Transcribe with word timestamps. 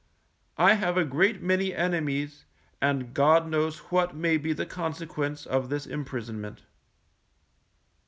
I 0.57 0.73
have 0.73 0.97
a 0.97 1.05
great 1.05 1.43
many 1.43 1.75
enemies, 1.75 2.45
and 2.81 3.13
God 3.13 3.47
knows 3.47 3.77
what 3.91 4.15
may 4.15 4.37
be 4.37 4.51
the 4.51 4.65
consequence 4.65 5.45
of 5.45 5.69
this 5.69 5.85
imprisonment. 5.85 6.63